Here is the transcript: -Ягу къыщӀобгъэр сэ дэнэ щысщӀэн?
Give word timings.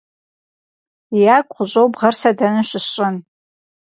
-Ягу 1.35 1.51
къыщӀобгъэр 1.55 2.15
сэ 2.21 2.31
дэнэ 2.37 2.61
щысщӀэн? 2.69 3.15